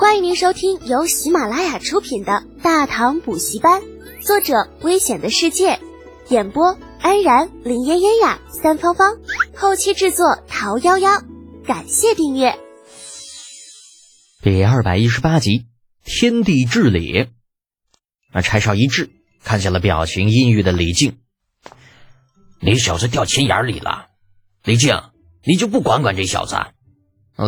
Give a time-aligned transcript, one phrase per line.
[0.00, 3.82] 欢迎您收听由喜马拉雅出品的《大唐补习班》，
[4.26, 5.78] 作者：危险的世界，
[6.30, 9.18] 演播：安然、林嫣嫣呀、三芳芳，
[9.54, 11.22] 后期制作：桃夭夭。
[11.66, 12.58] 感谢订阅。
[14.40, 15.66] 第二百一十八集，
[16.02, 17.28] 天地至理。
[18.32, 19.10] 那柴少一滞，
[19.44, 21.18] 看见了表情阴郁的李靖。
[22.58, 24.06] 你小子掉钱眼里了，
[24.64, 24.98] 李靖，
[25.44, 26.56] 你就不管管这小子？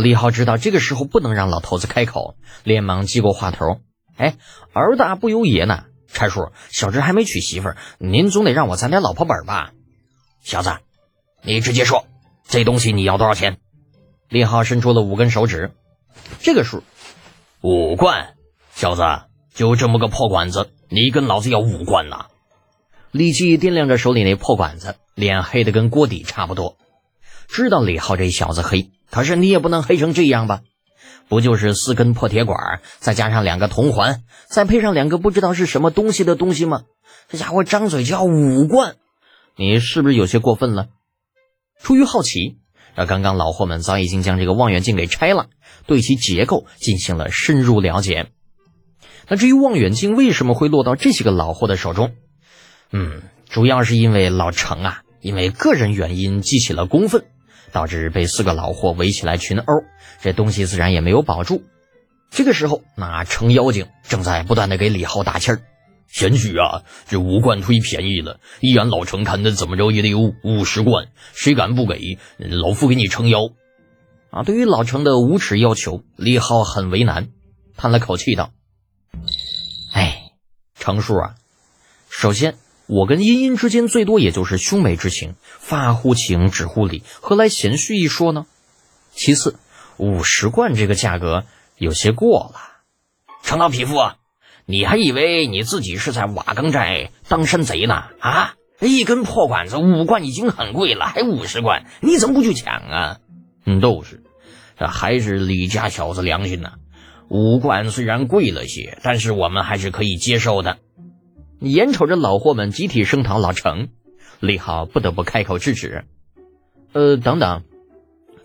[0.00, 3.80] 李浩知道这个时候不能让老头子开口，连忙接过话头
[4.16, 4.36] ：“哎，
[4.72, 9.72] 儿大不由爷呢，柴叔，小侄还没娶媳妇儿，您总得让我攒点老婆本吧？
[10.42, 10.78] 小子，
[11.42, 12.06] 你直接说，
[12.48, 13.58] 这东西你要多少钱？”
[14.30, 15.72] 李浩伸出了五根手指，
[16.40, 16.82] 这个数，
[17.60, 18.34] 五贯。
[18.74, 19.02] 小子，
[19.52, 22.28] 就这么个破管子，你跟老子要五贯呐？
[23.10, 26.78] 李记掂量着手里那破管子，脸黑的跟锅底差不多。
[27.52, 28.90] 知道李浩这小子黑。
[29.10, 30.62] 可是你也不能黑成这样吧？
[31.28, 36.84] 不就是四根破铁管，再加上两个铜环，再配上两个不知道是什么东西的东西吗？
[37.28, 38.96] 这家伙张嘴就要五贯，
[39.56, 40.88] 你是不是有些过分了？
[41.78, 42.56] 出于好奇，
[42.96, 45.48] 那刚刚老货们早已经将这个望远镜给拆了，
[45.86, 48.28] 对其结构进行了深入了解。
[49.28, 52.14] 那至于望远镜为什么会落到这些个老货的手中？
[52.92, 57.24] 嗯，主要是因为老程啊，因为个人原因激起了公愤。
[57.72, 59.82] 导致被四个老货围起来群殴，
[60.20, 61.64] 这东西自然也没有保住。
[62.30, 65.62] 这个时候，那程妖精正在不断的给李浩打气儿
[66.08, 73.50] ：“贤婿啊，这五贯忒便宜了，依俺老程看的怎么着也得有五十贯，谁敢不给，老夫给你撑腰。”
[74.30, 77.28] 啊，对于老程的无耻要求，李浩很为难，
[77.76, 78.50] 叹了口气道
[79.92, 80.30] ：“哎，
[80.74, 81.34] 程叔啊，
[82.08, 82.54] 首先。”
[82.92, 88.44] 我跟茵茵之间最多也就是兄妹之情，发乎情，止乎礼，何来贤婿一说呢？
[89.14, 89.56] 其次，
[89.96, 91.44] 五十贯这个价格
[91.78, 92.60] 有些过了。
[93.42, 93.94] 程老匹夫，
[94.66, 97.94] 你还以为你自己是在瓦岗寨当山贼呢？
[98.20, 103.16] 啊，一根破管子五贯已经很贵了，还五十贯，你怎么不去抢啊？
[103.64, 104.22] 嗯，都是，
[104.78, 106.72] 这还是李家小子良心呐。
[107.30, 110.76] 五贯虽然贵了些，但是我们还是可以接受的。
[111.62, 113.88] 眼瞅着老货们集体声讨老程，
[114.40, 116.04] 李浩不得不开口制止
[116.92, 117.62] ：“呃，等等，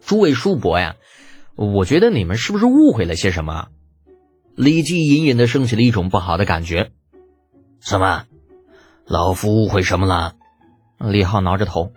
[0.02, 0.98] 诸位叔伯呀，
[1.56, 3.70] 我觉得你们是不是误会了些什么？”
[4.54, 6.92] 李记隐隐的升起了一种不好的感觉。
[7.80, 8.26] 什么？
[9.04, 10.36] 老夫误会什么了？
[11.00, 11.94] 李浩挠着头：“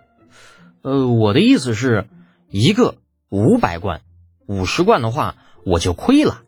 [0.81, 2.07] 呃，我的意思是，
[2.49, 2.95] 一个
[3.29, 4.01] 五百贯，
[4.47, 5.35] 五十贯的话
[5.67, 6.41] 我就亏了。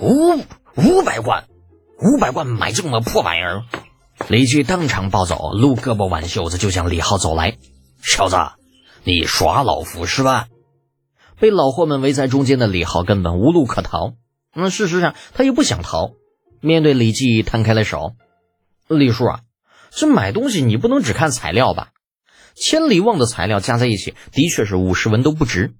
[0.00, 0.36] 五
[0.76, 1.48] 五百贯，
[1.98, 3.64] 五百贯买这么破玩意儿？”
[4.28, 7.58] 李记当场暴走，撸胳膊挽袖子就向李浩走来。
[8.02, 8.36] 小子，
[9.04, 10.48] 你耍老夫是吧？
[11.38, 14.14] 被老货们围在中间的李浩根本无路可逃。
[14.52, 16.10] 那事实上他又不想逃。
[16.60, 18.16] 面对李记，摊开了手。
[18.88, 19.40] 李叔啊，
[19.90, 21.90] 这买东西你不能只看材料吧？
[22.56, 25.76] 千里望的材料加在一起，的确是五十文都不值。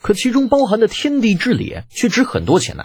[0.00, 2.84] 可其中包含的天地之理却值很多钱呢。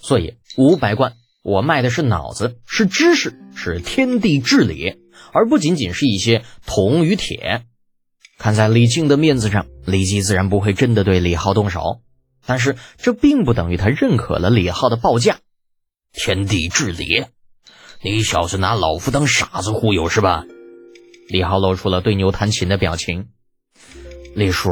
[0.00, 1.14] 所以五百贯。
[1.42, 5.00] 我卖的是脑子，是知识，是天地至理，
[5.32, 7.64] 而不仅仅是一些铜与铁。
[8.38, 12.00] 看在李靖的面子上，李记自然不会真的对李浩动手，
[12.46, 15.38] 但是这并不等于他认可了李浩的报价。
[16.12, 17.24] 天地至理，
[18.02, 20.44] 你小子拿老夫当傻子忽悠是吧？
[21.28, 23.28] 李浩露出了对牛弹琴的表情。
[24.34, 24.70] 李叔，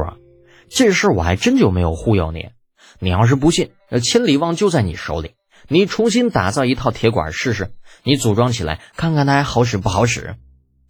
[0.68, 2.50] 这事我还真就没有忽悠你。
[3.00, 3.70] 你要是不信，
[4.02, 5.32] 千里望就在你手里。
[5.72, 7.72] 你重新打造一套铁管试试，
[8.02, 10.34] 你组装起来看看它还好使不好使？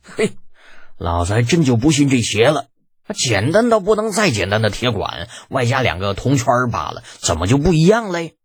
[0.02, 0.32] 嘿，
[0.96, 2.68] 老子还真就不信这邪了。
[3.14, 8.36] 简单到不能再简单的铁管，外加两个铜圈罢了，怎么就不一样嘞？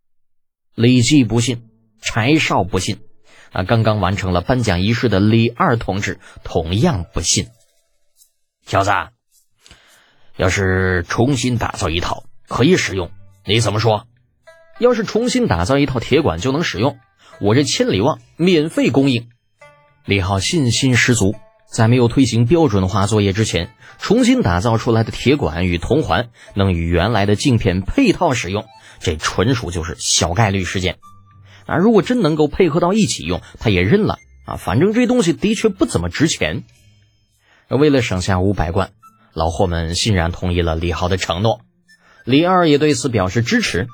[0.73, 1.69] 李记不信，
[2.01, 2.99] 柴少不信，
[3.53, 7.47] 啊，刚刚完成了颁奖仪式的李二同志同样不信。
[8.65, 8.91] 小子，
[10.35, 13.09] 要是重新打造一套可以使用，
[13.45, 14.05] 你怎么说？
[14.79, 16.97] 要是重新打造一套铁管就能使用，
[17.39, 19.29] 我这千里望免费供应。
[20.05, 21.35] 李浩信心十足，
[21.71, 28.65] 在没有推行标准化作业之前，重新打造出来的铁管与铜环能与原来的镜片配套使用，
[28.99, 30.97] 这纯属就是小概率事件。
[31.65, 34.57] 啊，如果真能够配合到一起用，他也认了啊。
[34.57, 36.65] 反正这东西的确不怎么值钱。
[37.69, 38.91] 为了省下五百贯，
[39.33, 41.61] 老霍们欣然同意了李浩的承诺。
[42.25, 43.87] 李二也对此表示支持。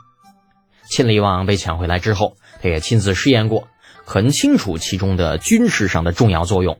[0.92, 3.70] 千里望被抢回来之后，他也亲自试验过，
[4.04, 6.80] 很清楚其中的军事上的重要作用。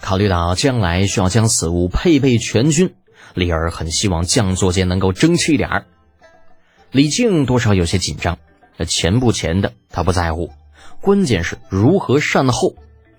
[0.00, 2.94] 考虑到将来需要将此物配备全军，
[3.34, 5.86] 李儿很希望将座间能够争气点儿。
[6.92, 8.38] 李靖多少有些紧张，
[8.76, 10.52] 那钱不钱的他不在乎，
[11.00, 12.76] 关键是如何善后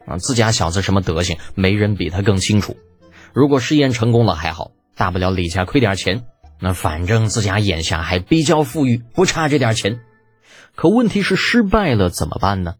[0.08, 0.18] 啊！
[0.18, 2.78] 自家小子什么德行，没人比他更清楚。
[3.34, 6.24] 如果试验成功了还好，大不了李家亏点钱，
[6.60, 10.02] 那反正自家眼下还比较富裕，不差这点钱。
[10.76, 12.76] 可问题是失败了怎么办呢？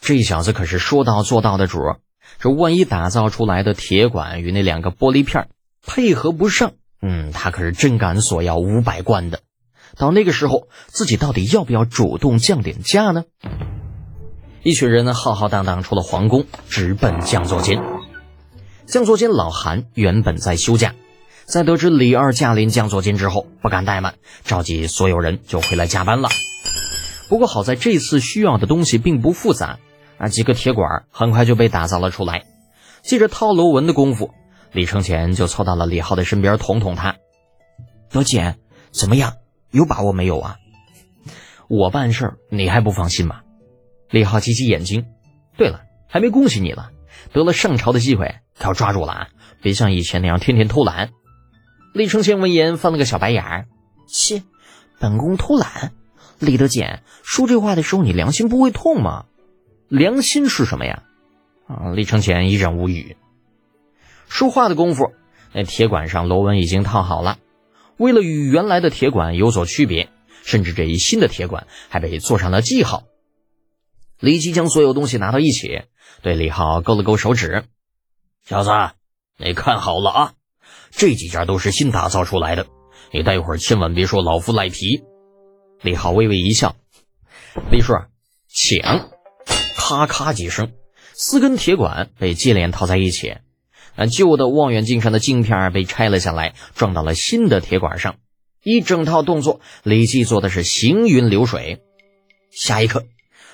[0.00, 1.98] 这小子可是说到做到的主儿，
[2.38, 5.48] 这万一打造出来的铁管与那两个玻璃片
[5.86, 9.40] 配合不上，嗯，他可是真敢索要五百贯的。
[9.96, 13.24] 到那个时候，自己到底要不要主动降点价呢？
[14.62, 17.82] 一群人浩浩荡荡出了皇宫，直奔将座间。
[18.86, 20.94] 将座间老韩原本在休假，
[21.46, 24.14] 在得知李二驾临江左金之后，不敢怠慢，
[24.44, 26.28] 召集所有人就回来加班了。
[27.28, 29.78] 不过好在这次需要的东西并不复杂，
[30.18, 32.44] 啊，几个铁管很快就被打造了出来。
[33.02, 34.32] 借着套楼纹的功夫，
[34.72, 37.16] 李承前就凑到了李浩的身边捅捅他
[38.10, 38.58] ：“德简，
[38.90, 39.34] 怎么样？”
[39.70, 40.56] 有把握没有啊？
[41.68, 43.40] 我办事你还不放心吗？
[44.10, 45.06] 李浩挤挤眼睛。
[45.56, 46.90] 对了，还没恭喜你了，
[47.32, 49.28] 得了上朝的机会，可要抓住了啊！
[49.62, 51.10] 别像以前那样天天偷懒。
[51.94, 53.68] 李承前闻言翻了个小白眼儿。
[54.08, 54.42] 切，
[54.98, 55.92] 本宫偷懒？
[56.40, 59.26] 李德简说这话的时候，你良心不会痛吗？
[59.86, 61.04] 良心是什么呀？
[61.68, 61.92] 啊！
[61.94, 63.16] 李承前一阵无语。
[64.28, 65.12] 说话的功夫，
[65.52, 67.38] 那铁管上螺纹已经套好了。
[67.96, 70.10] 为了与原来的铁管有所区别，
[70.42, 73.04] 甚至这一新的铁管还被做上了记号。
[74.18, 75.82] 李琦将所有东西拿到一起，
[76.22, 77.66] 对李浩勾了勾手指
[78.44, 78.70] ：“小子，
[79.38, 80.32] 你看好了啊，
[80.96, 82.66] 这几家都是新打造出来的，
[83.12, 85.02] 你待会儿千万别说老夫赖皮。”
[85.82, 86.76] 李浩微微一笑
[87.70, 87.94] ：“李叔，
[88.48, 88.80] 请。”
[89.76, 90.72] 咔咔几声，
[91.12, 93.36] 四根铁管被接连套在一起。
[93.96, 98.16] 那旧的望远镜上的镜片被拆了下来，装到了新的铁管上。
[98.62, 101.82] 一整套动作，李记做的是行云流水。
[102.50, 103.04] 下一刻，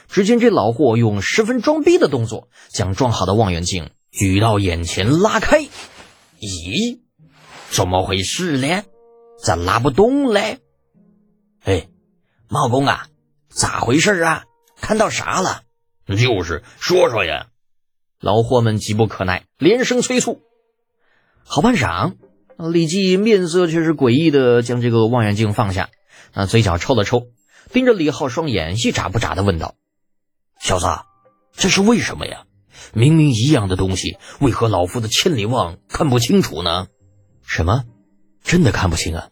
[0.08, 5.62] 只见这老货用十分装逼的动作，将装好的望远镜举到眼前拉开。
[6.38, 7.00] 咦，
[7.70, 8.82] 怎么回事呢？
[9.42, 10.58] 咋拉不动嘞？
[11.62, 11.88] 哎，
[12.48, 13.06] 茂公啊，
[13.48, 14.44] 咋回事啊？
[14.80, 15.62] 看到啥了？
[16.06, 17.46] 就是说说呀。
[18.18, 20.42] 老货们急不可耐，连声催促。
[21.44, 22.16] 好半晌，
[22.58, 25.90] 李记面色却是诡异的将这个望远镜放下，
[26.34, 27.28] 那嘴角抽了抽，
[27.72, 29.76] 盯着李浩双眼一眨不眨的问道
[30.60, 30.86] ：“小子，
[31.54, 32.44] 这是为什么呀？
[32.92, 36.88] 明明一样的东西，为何老夫的千里望看不清楚呢？
[37.50, 37.82] 什么？
[38.44, 39.26] 真的看不清啊？”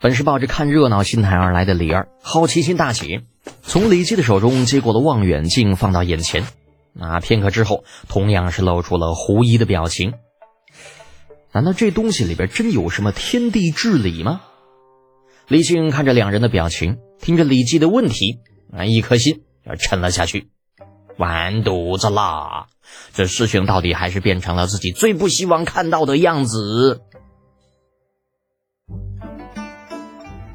[0.00, 3.22] 本是抱着看热闹心态而来的李二，好奇心大起，
[3.62, 6.44] 从李记的手中接过了望远镜，放到眼前。
[6.92, 10.14] 那片刻之后，同样是露出了狐疑的表情。
[11.50, 14.42] 难道这东西里边真有什么天地至理吗？
[15.48, 18.38] 李靖看着两人的表情，听着李记的问题，
[18.72, 20.50] 啊，一颗心要沉了下去，
[21.18, 22.66] 完犊子啦！
[23.12, 27.00] 这事情到底还是变成了自己最不希望看到的样子。